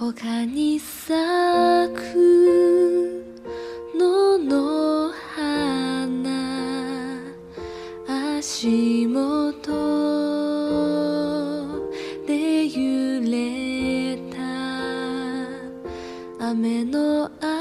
[0.00, 1.12] 他に咲
[1.94, 3.22] く
[3.94, 7.18] 野の花
[8.38, 9.70] 足元
[12.26, 14.38] で揺れた
[16.48, 17.59] 雨の雨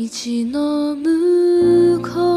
[0.00, 0.06] 道
[0.46, 2.29] の向こう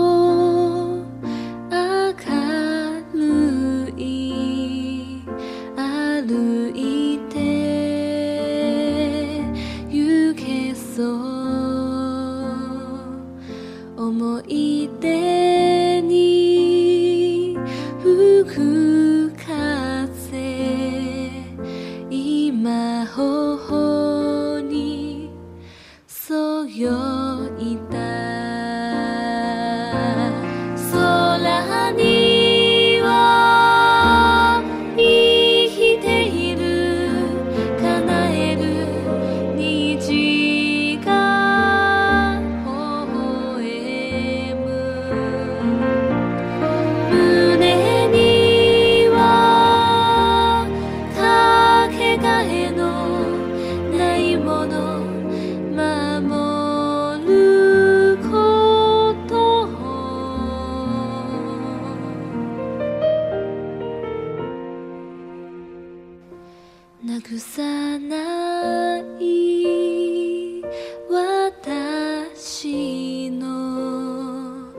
[68.10, 70.62] ない
[71.10, 74.74] 私の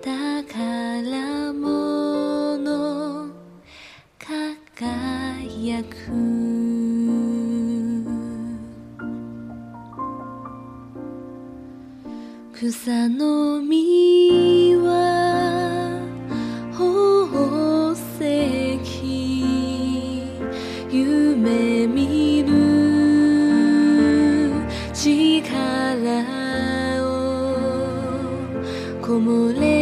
[0.00, 3.30] 宝物
[4.76, 5.96] 輝く
[12.52, 14.47] 草の実
[29.20, 29.77] 木林。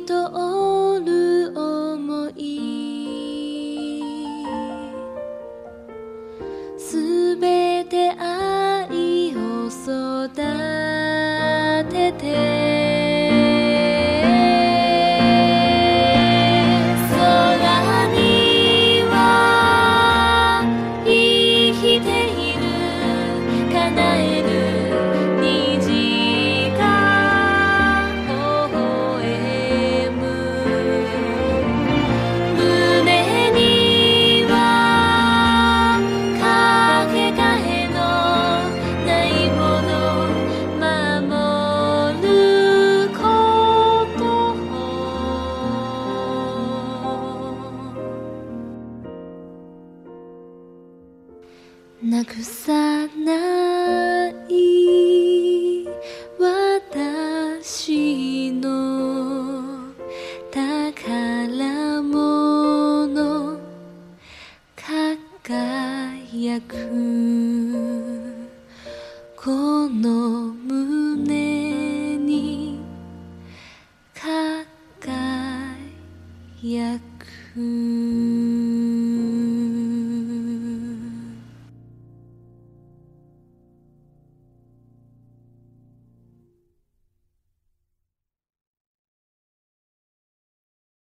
[0.00, 0.14] き通
[1.04, 4.02] る想い。
[6.78, 10.28] すべて愛を育
[11.90, 12.65] てて。
[52.02, 52.72] なくさ
[53.06, 54.75] ない